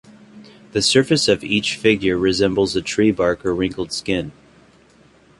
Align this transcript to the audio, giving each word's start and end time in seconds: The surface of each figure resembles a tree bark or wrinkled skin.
The 0.71 0.81
surface 0.81 1.27
of 1.27 1.43
each 1.43 1.75
figure 1.75 2.17
resembles 2.17 2.75
a 2.75 2.81
tree 2.81 3.11
bark 3.11 3.45
or 3.45 3.53
wrinkled 3.53 3.93
skin. 3.93 4.31